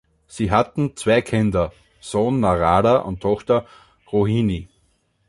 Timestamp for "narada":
2.39-2.95